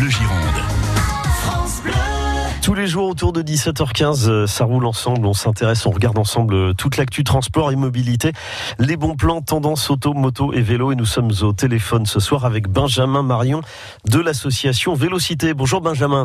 Bleu 0.00 0.08
Gironde. 0.08 0.32
Tous 2.62 2.72
les 2.72 2.86
jours 2.86 3.06
autour 3.06 3.34
de 3.34 3.42
17h15, 3.42 4.30
euh, 4.30 4.46
ça 4.46 4.64
roule 4.64 4.86
ensemble, 4.86 5.26
on 5.26 5.34
s'intéresse, 5.34 5.84
on 5.84 5.90
regarde 5.90 6.16
ensemble 6.16 6.54
euh, 6.54 6.72
toute 6.72 6.96
l'actu 6.96 7.22
transport 7.22 7.70
et 7.70 7.76
mobilité, 7.76 8.32
les 8.78 8.96
bons 8.96 9.14
plans, 9.14 9.42
tendance 9.42 9.90
auto, 9.90 10.14
moto 10.14 10.54
et 10.54 10.62
vélo. 10.62 10.90
Et 10.90 10.96
nous 10.96 11.04
sommes 11.04 11.32
au 11.42 11.52
téléphone 11.52 12.06
ce 12.06 12.18
soir 12.18 12.46
avec 12.46 12.66
Benjamin 12.66 13.22
Marion 13.22 13.60
de 14.08 14.18
l'association 14.18 14.94
Vélocité. 14.94 15.52
Bonjour 15.52 15.82
Benjamin. 15.82 16.24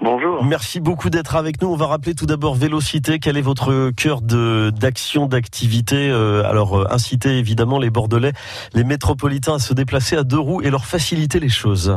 Bonjour. 0.00 0.44
Merci 0.44 0.78
beaucoup 0.78 1.10
d'être 1.10 1.34
avec 1.34 1.60
nous. 1.60 1.70
On 1.70 1.76
va 1.76 1.88
rappeler 1.88 2.14
tout 2.14 2.26
d'abord 2.26 2.54
Vélocité. 2.54 3.18
Quel 3.18 3.36
est 3.36 3.42
votre 3.42 3.90
cœur 3.90 4.20
de 4.20 4.70
d'action, 4.70 5.26
d'activité 5.26 6.08
euh, 6.08 6.48
Alors 6.48 6.92
inciter 6.92 7.36
évidemment 7.36 7.80
les 7.80 7.90
Bordelais, 7.90 8.32
les 8.74 8.84
métropolitains 8.84 9.56
à 9.56 9.58
se 9.58 9.74
déplacer 9.74 10.16
à 10.16 10.22
deux 10.22 10.38
roues 10.38 10.62
et 10.62 10.70
leur 10.70 10.84
faciliter 10.84 11.40
les 11.40 11.48
choses. 11.48 11.92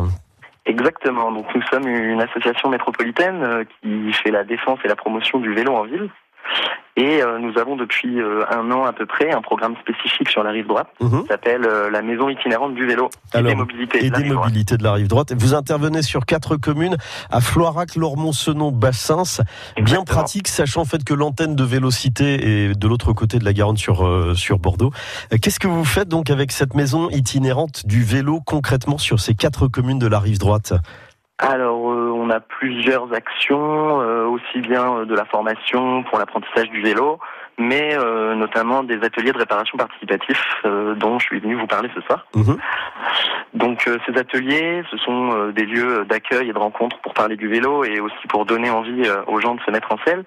Exactement. 0.65 1.31
Donc 1.31 1.53
nous 1.55 1.61
sommes 1.63 1.87
une 1.87 2.21
association 2.21 2.69
métropolitaine 2.69 3.43
euh, 3.43 3.63
qui 3.81 4.13
fait 4.13 4.31
la 4.31 4.43
défense 4.43 4.79
et 4.83 4.87
la 4.87 4.95
promotion 4.95 5.39
du 5.39 5.53
vélo 5.53 5.73
en 5.73 5.83
ville. 5.83 6.09
Et 6.97 7.23
euh, 7.23 7.39
nous 7.39 7.57
avons 7.57 7.77
depuis 7.77 8.19
euh, 8.19 8.43
un 8.51 8.69
an 8.69 8.83
à 8.83 8.91
peu 8.91 9.05
près 9.05 9.31
un 9.31 9.41
programme 9.41 9.75
spécifique 9.81 10.29
sur 10.29 10.43
la 10.43 10.51
rive 10.51 10.67
droite 10.67 10.87
Mhm. 10.99 11.21
qui 11.21 11.27
s'appelle 11.29 11.63
euh, 11.65 11.89
la 11.89 12.01
maison 12.01 12.27
itinérante 12.27 12.75
du 12.75 12.85
vélo 12.85 13.09
et 13.33 13.37
Alors, 13.37 13.49
des 13.51 13.55
mobilités. 13.55 14.05
et 14.05 14.09
de 14.09 14.11
la 14.11 14.17
des 14.17 14.23
rive 14.25 14.33
droite. 14.33 14.45
mobilités 14.49 14.77
de 14.77 14.83
la 14.83 14.93
rive 14.93 15.07
droite. 15.07 15.33
Vous 15.37 15.53
intervenez 15.55 16.01
sur 16.01 16.25
quatre 16.25 16.57
communes 16.57 16.97
à 17.31 17.39
Floirac, 17.39 17.95
Lormont, 17.95 18.33
Senon, 18.33 18.71
Bassins. 18.73 19.41
Bien 19.81 20.03
pratique, 20.03 20.49
sachant 20.49 20.81
en 20.81 20.85
fait 20.85 21.03
que 21.05 21.13
l'antenne 21.13 21.55
de 21.55 21.63
Vélocité 21.63 22.65
est 22.67 22.77
de 22.77 22.87
l'autre 22.89 23.13
côté 23.13 23.39
de 23.39 23.45
la 23.45 23.53
Garonne 23.53 23.77
sur 23.77 24.05
sur 24.35 24.59
Bordeaux. 24.59 24.91
Qu'est-ce 25.41 25.61
que 25.61 25.67
vous 25.69 25.85
faites 25.85 26.09
donc 26.09 26.29
avec 26.29 26.51
cette 26.51 26.75
maison 26.75 27.09
itinérante 27.09 27.85
du 27.87 28.03
vélo 28.03 28.41
concrètement 28.45 28.97
sur 28.97 29.21
ces 29.21 29.33
quatre 29.33 29.67
communes 29.69 29.99
de 29.99 30.07
la 30.07 30.19
rive 30.19 30.39
droite? 30.39 30.73
Alors 31.39 31.91
a 32.31 32.39
plusieurs 32.39 33.13
actions, 33.13 34.01
euh, 34.01 34.25
aussi 34.25 34.59
bien 34.61 34.97
euh, 34.97 35.05
de 35.05 35.15
la 35.15 35.25
formation 35.25 36.03
pour 36.03 36.17
l'apprentissage 36.19 36.69
du 36.69 36.81
vélo, 36.81 37.19
mais 37.57 37.95
euh, 37.97 38.35
notamment 38.35 38.83
des 38.83 39.01
ateliers 39.03 39.31
de 39.31 39.37
réparation 39.37 39.77
participatif 39.77 40.39
euh, 40.65 40.95
dont 40.95 41.19
je 41.19 41.25
suis 41.25 41.39
venu 41.39 41.55
vous 41.55 41.67
parler 41.67 41.89
ce 41.93 42.01
soir. 42.01 42.25
Mhm. 42.35 42.57
Donc 43.53 43.89
ces 44.05 44.17
ateliers, 44.17 44.81
ce 44.89 44.97
sont 44.97 45.49
des 45.49 45.65
lieux 45.65 46.05
d'accueil 46.05 46.49
et 46.49 46.53
de 46.53 46.57
rencontre 46.57 46.97
pour 47.01 47.13
parler 47.13 47.35
du 47.35 47.49
vélo 47.49 47.83
et 47.83 47.99
aussi 47.99 48.27
pour 48.29 48.45
donner 48.45 48.69
envie 48.69 49.03
aux 49.27 49.41
gens 49.41 49.55
de 49.55 49.61
se 49.61 49.71
mettre 49.71 49.91
en 49.91 49.97
selle. 50.05 50.23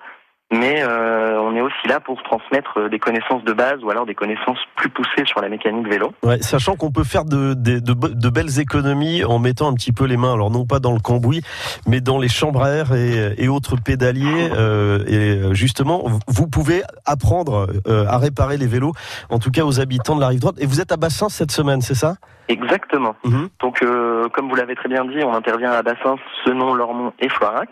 Mais 0.55 0.83
euh, 0.83 1.41
on 1.41 1.57
est 1.57 1.61
aussi 1.61 1.89
là 1.89 1.99
pour 2.01 2.23
transmettre 2.23 2.79
euh, 2.79 2.89
des 2.89 2.99
connaissances 2.99 3.43
de 3.45 3.53
base 3.53 3.83
ou 3.83 3.91
alors 3.91 4.07
des 4.07 4.15
connaissances 4.15 4.59
plus 4.77 4.89
poussées 4.89 5.25
sur 5.27 5.41
la 5.41 5.49
mécanique 5.49 5.89
vélo. 5.89 6.13
Ouais, 6.23 6.41
sachant 6.43 6.77
qu'on 6.77 6.93
peut 6.93 7.03
faire 7.03 7.25
de, 7.25 7.55
de, 7.55 7.81
de, 7.81 7.93
de 7.93 8.29
belles 8.29 8.61
économies 8.61 9.25
en 9.25 9.39
mettant 9.39 9.69
un 9.69 9.75
petit 9.75 9.93
peu 9.93 10.05
les 10.05 10.17
mains, 10.17 10.35
alors 10.35 10.51
non 10.51 10.65
pas 10.65 10.79
dans 10.79 10.93
le 10.93 11.01
cambouis, 11.01 11.43
mais 11.89 12.01
dans 12.01 12.19
les 12.19 12.29
chambres 12.29 12.63
à 12.63 12.71
air 12.71 12.95
et, 12.95 13.35
et 13.37 13.49
autres 13.49 13.77
pédaliers. 13.77 14.51
euh, 14.57 15.05
et 15.09 15.17
euh, 15.17 15.55
justement, 15.55 16.05
vous 16.29 16.47
pouvez 16.47 16.83
apprendre 17.05 17.67
euh, 17.89 18.07
à 18.07 18.19
réparer 18.19 18.57
les 18.57 18.67
vélos, 18.69 18.93
en 19.31 19.39
tout 19.41 19.51
cas 19.51 19.65
aux 19.65 19.81
habitants 19.81 20.15
de 20.15 20.21
la 20.21 20.29
rive 20.29 20.41
droite. 20.41 20.57
Et 20.61 20.67
vous 20.67 20.81
êtes 20.81 20.93
à 20.93 20.97
Bassin 20.97 21.29
cette 21.29 21.51
semaine, 21.51 21.81
c'est 21.81 21.95
ça? 21.97 22.15
Exactement. 22.49 23.17
Mhm. 23.25 23.49
Donc 23.61 23.83
euh, 23.83 24.29
comme 24.29 24.51
vous 24.51 24.55
l'avez 24.55 24.75
très 24.77 24.89
bien 24.89 25.05
dit, 25.07 25.25
on 25.25 25.33
intervient 25.35 25.73
à 25.73 25.83
Bassins, 25.83 26.17
Senon, 26.45 26.75
Lormont 26.75 27.13
et 27.19 27.31
Floirac. 27.31 27.71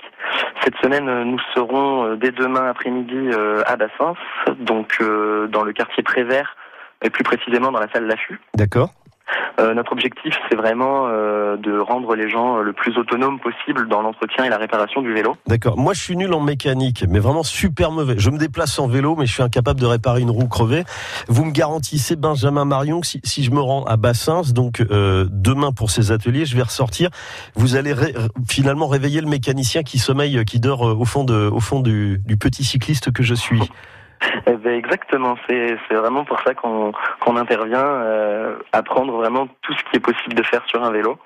Cette 0.64 0.76
semaine, 0.76 1.08
euh, 1.08 1.24
nous 1.24 1.38
serons 1.54 2.04
euh, 2.04 2.16
dès 2.16 2.30
demain 2.30 2.68
après-midi 2.68 3.30
euh, 3.32 3.62
à 3.66 3.76
Bassins, 3.76 4.14
donc 4.60 5.02
dans 5.50 5.64
le 5.64 5.72
quartier 5.72 6.02
Prévert 6.02 6.56
et 7.02 7.10
plus 7.10 7.24
précisément 7.24 7.72
dans 7.72 7.80
la 7.80 7.90
salle 7.92 8.06
Laffut. 8.06 8.40
D'accord. 8.54 8.90
Euh, 9.62 9.74
notre 9.74 9.92
objectif, 9.92 10.34
c'est 10.48 10.56
vraiment 10.56 11.06
euh, 11.06 11.56
de 11.56 11.78
rendre 11.78 12.16
les 12.16 12.28
gens 12.28 12.58
euh, 12.58 12.62
le 12.62 12.72
plus 12.72 12.98
autonomes 12.98 13.38
possible 13.38 13.88
dans 13.88 14.02
l'entretien 14.02 14.44
et 14.44 14.48
la 14.48 14.58
réparation 14.58 15.02
du 15.02 15.12
vélo. 15.12 15.36
D'accord. 15.46 15.78
Moi, 15.78 15.92
je 15.94 16.00
suis 16.00 16.16
nul 16.16 16.34
en 16.34 16.40
mécanique, 16.40 17.04
mais 17.08 17.20
vraiment 17.20 17.44
super 17.44 17.92
mauvais. 17.92 18.14
Je 18.18 18.30
me 18.30 18.38
déplace 18.38 18.78
en 18.80 18.88
vélo, 18.88 19.14
mais 19.16 19.26
je 19.26 19.32
suis 19.32 19.42
incapable 19.42 19.78
de 19.78 19.86
réparer 19.86 20.20
une 20.20 20.30
roue 20.30 20.48
crevée. 20.48 20.82
Vous 21.28 21.44
me 21.44 21.52
garantissez, 21.52 22.16
Benjamin 22.16 22.64
Marion, 22.64 23.00
que 23.00 23.06
si, 23.06 23.20
si 23.22 23.44
je 23.44 23.52
me 23.52 23.60
rends 23.60 23.84
à 23.84 23.96
Bassins, 23.96 24.42
donc 24.52 24.80
euh, 24.80 25.26
demain 25.30 25.70
pour 25.70 25.90
ces 25.90 26.10
ateliers, 26.10 26.44
je 26.44 26.56
vais 26.56 26.62
ressortir. 26.62 27.10
Vous 27.54 27.76
allez 27.76 27.92
ré- 27.92 28.14
finalement 28.48 28.88
réveiller 28.88 29.20
le 29.20 29.28
mécanicien 29.28 29.84
qui 29.84 29.98
sommeille, 29.98 30.38
euh, 30.38 30.44
qui 30.44 30.58
dort 30.58 30.88
euh, 30.88 30.94
au 30.94 31.04
fond 31.04 31.22
de, 31.22 31.48
au 31.48 31.60
fond 31.60 31.78
du, 31.78 32.20
du 32.26 32.36
petit 32.36 32.64
cycliste 32.64 33.12
que 33.12 33.22
je 33.22 33.34
suis. 33.34 33.60
Eh 34.46 34.56
ben, 34.56 34.72
exactement, 34.74 35.36
c'est 35.48 35.76
vraiment 35.90 36.24
pour 36.24 36.40
ça 36.40 36.54
qu'on 36.54 36.92
qu'on 37.20 37.36
intervient, 37.36 37.78
euh, 37.84 38.56
apprendre 38.72 39.12
vraiment 39.16 39.46
tout 39.62 39.72
ce 39.74 39.82
qui 39.90 39.96
est 39.96 40.00
possible 40.00 40.34
de 40.34 40.42
faire 40.42 40.62
sur 40.66 40.82
un 40.82 40.90
vélo, 40.90 41.18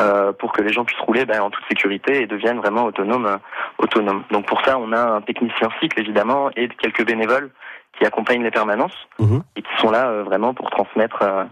euh, 0.00 0.32
pour 0.32 0.52
que 0.52 0.62
les 0.62 0.72
gens 0.72 0.84
puissent 0.84 1.00
rouler 1.00 1.24
ben, 1.26 1.40
en 1.40 1.50
toute 1.50 1.64
sécurité 1.68 2.22
et 2.22 2.26
deviennent 2.26 2.58
vraiment 2.58 2.84
autonomes. 2.84 3.26
euh, 3.26 3.36
autonomes. 3.78 4.22
Donc 4.30 4.46
pour 4.46 4.60
ça, 4.64 4.78
on 4.78 4.92
a 4.92 5.00
un 5.00 5.20
technicien 5.22 5.68
cycle 5.80 5.98
évidemment 6.00 6.50
et 6.56 6.68
quelques 6.68 7.06
bénévoles 7.06 7.50
qui 7.98 8.04
accompagnent 8.06 8.42
les 8.42 8.50
permanences 8.50 8.96
Mhm. 9.18 9.42
et 9.56 9.62
qui 9.62 9.70
sont 9.78 9.90
là 9.90 10.08
euh, 10.08 10.22
vraiment 10.22 10.52
pour 10.54 10.70
transmettre 10.70 11.18
euh, 11.22 11.44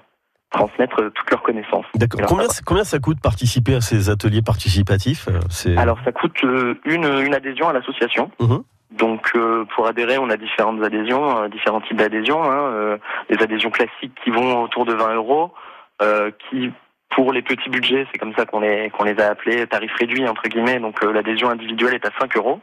transmettre 0.51 1.01
euh, 1.03 1.11
toutes 1.11 1.31
leurs 1.31 1.43
connaissances. 1.43 1.85
D'accord. 1.95 2.21
Combien, 2.67 2.85
ça 2.85 2.99
coûte 2.99 3.21
participer 3.21 3.75
à 3.75 3.81
ces 3.83 4.09
ateliers 4.09 4.41
participatifs 4.43 5.29
Euh, 5.29 5.77
Alors 5.77 5.99
ça 6.05 6.13
coûte 6.13 6.37
euh, 6.45 6.75
une, 6.85 7.05
une 7.05 7.35
adhésion 7.35 7.69
à 7.69 7.73
l'association. 7.73 8.31
Mhm. 8.41 8.63
Donc 8.91 9.31
euh, 9.35 9.65
pour 9.75 9.87
adhérer, 9.87 10.19
on 10.19 10.31
a 10.31 10.37
différentes 10.37 10.83
adhésions, 10.83 11.43
euh, 11.43 11.49
différents 11.49 11.81
types 11.81 11.97
d'adhésions. 11.97 12.43
Hein, 12.43 12.73
euh, 12.73 12.99
des 13.31 13.43
adhésions 13.43 13.71
classiques 13.71 14.15
qui 14.25 14.31
vont 14.31 14.63
autour 14.63 14.87
de 14.87 14.95
20 14.95 15.15
euros, 15.15 15.53
euh, 16.03 16.31
qui 16.49 16.71
pour 17.11 17.33
les 17.33 17.43
petits 17.43 17.71
budgets, 17.71 18.07
c'est 18.11 18.19
comme 18.19 18.35
ça 18.35 18.47
qu'on 18.47 18.61
les 18.61 18.91
qu'on 18.91 19.05
les 19.05 19.19
a 19.21 19.29
appelés 19.29 19.67
tarifs 19.67 19.95
réduits 19.95 20.27
entre 20.27 20.49
guillemets. 20.49 20.79
Donc 20.79 21.03
l'adhésion 21.03 21.51
individuelle 21.51 21.95
est 21.95 22.07
à 22.07 22.11
5 22.19 22.37
euros. 22.37 22.61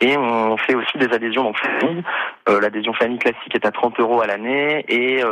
Et 0.00 0.16
on 0.16 0.56
fait 0.56 0.74
aussi 0.74 0.96
des 0.96 1.12
adhésions 1.14 1.44
donc 1.44 1.58
famille. 1.58 2.02
L'adhésion 2.46 2.94
famille 2.94 3.18
classique 3.18 3.54
est 3.54 3.66
à 3.66 3.70
30 3.70 4.00
euros 4.00 4.22
à 4.22 4.26
l'année 4.26 4.84
et 4.88 5.22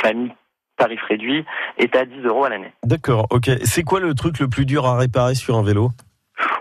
famille 0.00 0.32
tarif 0.76 1.00
réduit 1.08 1.44
est 1.78 1.94
à 1.96 2.04
10 2.04 2.24
euros 2.24 2.44
à 2.44 2.50
l'année. 2.50 2.72
D'accord. 2.84 3.26
Ok. 3.30 3.50
C'est 3.64 3.82
quoi 3.82 4.00
le 4.00 4.14
truc 4.14 4.38
le 4.38 4.48
plus 4.48 4.66
dur 4.66 4.86
à 4.86 4.96
réparer 4.96 5.34
sur 5.34 5.56
un 5.56 5.62
vélo? 5.62 5.90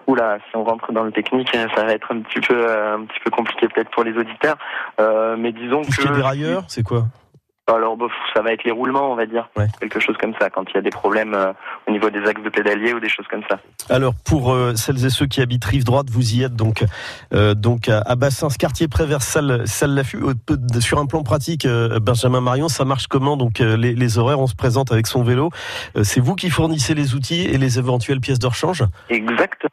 Oula, 0.08 0.38
si 0.50 0.56
on 0.56 0.64
rentre 0.64 0.92
dans 0.92 1.04
le 1.04 1.12
technique, 1.12 1.54
euh, 1.56 1.68
ça 1.76 1.84
va 1.86 1.92
être 1.94 2.12
un 2.12 2.20
petit 2.22 2.40
peu, 2.40 2.56
euh, 2.56 2.96
un 2.98 3.06
petit 3.06 3.20
peu 3.24 3.30
compliqué 3.32 3.68
peut-être 3.68 3.92
pour 3.92 4.04
les 4.04 4.14
auditeurs. 4.18 4.58
Euh, 5.00 5.36
mais 5.38 5.52
disons 5.52 5.82
Tout 5.84 5.92
ce 5.92 6.02
qui 6.02 6.08
est 6.08 6.10
que 6.10 6.16
dérailleur, 6.16 6.64
c'est 6.68 6.84
quoi? 6.84 7.06
Alors 7.72 7.96
bof, 7.96 8.12
ça 8.34 8.42
va 8.42 8.52
être 8.52 8.66
les 8.66 8.72
roulements, 8.72 9.10
on 9.10 9.16
va 9.16 9.26
dire, 9.26 9.48
Ouais. 9.56 9.68
quelque 9.80 10.02
chose 10.02 10.18
comme 10.20 10.34
ça, 10.38 10.50
quand 10.50 10.66
il 10.70 10.76
y 10.76 10.78
a 10.78 10.82
des 10.82 10.90
problèmes 10.90 11.34
euh, 11.34 11.54
au 11.88 11.92
niveau 11.92 12.10
des 12.10 12.20
axes 12.28 12.42
de 12.44 12.50
pédalier 12.50 12.94
ou 12.94 13.00
des 13.00 13.08
choses 13.08 13.26
comme 13.32 13.44
ça. 13.50 13.58
Alors 13.90 14.14
pour 14.26 14.52
euh, 14.52 14.76
celles 14.76 15.06
et 15.06 15.10
ceux 15.10 15.28
qui 15.28 15.42
habitent 15.42 15.64
rive 15.64 15.86
droite, 15.86 16.08
vous 16.10 16.34
y 16.36 16.44
êtes 16.44 16.58
donc 16.58 16.84
euh, 17.34 17.54
donc 17.54 17.88
à, 17.88 18.00
à 18.02 18.16
Bassins, 18.18 18.50
quartier 18.60 18.90
Prévert, 18.90 19.22
salle 19.22 19.66
salle 19.66 20.04
peu- 20.46 20.58
Sur 20.82 21.00
un 21.00 21.06
plan 21.06 21.24
pratique, 21.24 21.66
Benjamin 22.02 22.42
Marion, 22.42 22.68
ça 22.68 22.84
marche 22.84 23.08
comment? 23.08 23.38
Donc 23.38 23.60
les, 23.60 23.96
les 23.96 24.18
horaires, 24.18 24.42
on 24.42 24.48
se 24.48 24.56
présente 24.56 24.92
avec 24.92 25.08
son 25.08 25.24
vélo. 25.24 25.50
C'est 26.04 26.20
vous 26.20 26.36
qui 26.36 26.50
fournissez 26.50 26.94
les 26.96 27.16
outils 27.16 27.46
et 27.46 27.58
les 27.58 27.80
éventuelles 27.80 28.20
pièces 28.20 28.40
de 28.40 28.48
rechange? 28.48 28.84
Exact. 29.10 29.68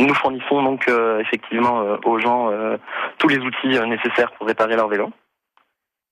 Nous 0.00 0.14
fournissons 0.14 0.62
donc 0.62 0.88
euh, 0.88 1.20
effectivement 1.20 1.82
euh, 1.82 1.96
aux 2.04 2.18
gens 2.18 2.50
euh, 2.50 2.76
tous 3.18 3.28
les 3.28 3.38
outils 3.38 3.78
nécessaires 3.88 4.32
pour 4.32 4.46
réparer 4.46 4.76
leur 4.76 4.88
vélo. 4.88 5.10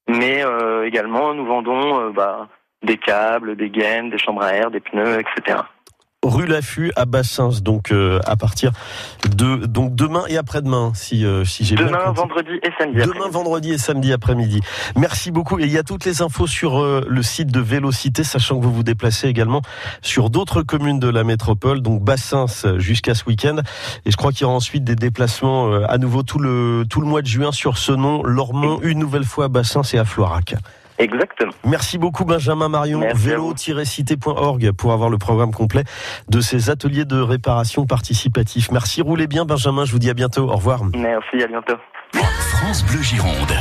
Mais 0.09 0.43
également, 0.84 1.32
nous 1.32 1.47
vendons 1.47 2.10
bah, 2.10 2.48
des 2.82 2.98
câbles, 2.98 3.54
des 3.56 3.70
gaines, 3.70 4.10
des 4.10 4.19
chambres 4.19 4.43
à 4.43 4.53
air, 4.53 4.70
des 4.70 4.81
pneus, 4.81 5.20
etc. 5.20 5.59
Rue 6.24 6.46
Laffut 6.46 6.92
à 6.94 7.04
Bassins, 7.04 7.60
donc 7.62 7.90
euh, 7.90 8.20
à 8.24 8.36
partir 8.36 8.70
de 9.36 9.66
donc 9.66 9.94
demain 9.94 10.22
et 10.28 10.36
après-demain, 10.36 10.92
si 10.94 11.26
euh, 11.26 11.44
si 11.44 11.64
j'ai 11.64 11.74
bien 11.74 11.86
Demain, 11.86 12.12
vendredi 12.12 12.60
et 12.62 12.70
samedi. 12.78 12.98
Demain, 12.98 13.10
après-midi. 13.10 13.32
vendredi 13.32 13.72
et 13.72 13.78
samedi 13.78 14.12
après-midi. 14.12 14.60
Merci 14.96 15.32
beaucoup. 15.32 15.58
Et 15.58 15.64
il 15.64 15.72
y 15.72 15.78
a 15.78 15.82
toutes 15.82 16.04
les 16.04 16.22
infos 16.22 16.46
sur 16.46 16.80
euh, 16.80 17.04
le 17.08 17.22
site 17.22 17.50
de 17.50 17.60
Vélocité, 17.60 18.22
sachant 18.22 18.60
que 18.60 18.64
vous 18.64 18.72
vous 18.72 18.82
déplacez 18.84 19.26
également 19.26 19.62
sur 20.00 20.30
d'autres 20.30 20.62
communes 20.62 21.00
de 21.00 21.08
la 21.08 21.24
métropole, 21.24 21.80
donc 21.80 22.02
Bassins 22.02 22.46
jusqu'à 22.76 23.14
ce 23.14 23.25
week-end. 23.25 23.56
Et 24.06 24.12
je 24.12 24.16
crois 24.16 24.30
qu'il 24.30 24.42
y 24.42 24.44
aura 24.44 24.54
ensuite 24.54 24.84
des 24.84 24.96
déplacements 24.96 25.72
euh, 25.72 25.84
à 25.88 25.98
nouveau 25.98 26.22
tout 26.22 26.38
le 26.38 26.84
tout 26.88 27.00
le 27.00 27.06
mois 27.08 27.22
de 27.22 27.26
juin 27.26 27.50
sur 27.50 27.78
ce 27.78 27.92
nom, 27.92 28.22
Lormont, 28.22 28.78
une 28.82 29.00
nouvelle 29.00 29.25
fois 29.25 29.46
à 29.46 29.48
Bassins 29.48 29.82
et 29.92 29.98
à 29.98 30.04
Floirac. 30.04 30.54
Exactement. 31.02 31.52
Merci 31.64 31.99
beaucoup 31.99 32.25
Benjamin 32.25 32.69
Marion, 32.69 33.02
vélo-cité.org 33.14 34.70
pour 34.72 34.93
avoir 34.93 35.10
le 35.10 35.19
programme 35.19 35.52
complet 35.52 35.82
de 36.28 36.40
ces 36.40 36.70
ateliers 36.70 37.04
de 37.04 37.20
réparation 37.20 37.87
participatifs. 37.87 38.70
Merci, 38.70 39.02
roulez 39.02 39.26
bien 39.26 39.44
Benjamin, 39.44 39.84
je 39.84 39.93
vous 39.93 39.99
dis 39.99 40.10
à 40.10 40.14
bientôt, 40.14 40.49
au 40.49 40.56
revoir. 40.56 40.82
Merci, 40.94 41.43
à 41.43 41.49
bientôt. 41.49 41.75
France 42.12 42.84
Bleu 42.84 43.02
Gironde. 43.02 43.52